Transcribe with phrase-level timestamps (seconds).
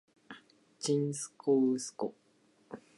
[0.79, 2.15] ちんすこうすこ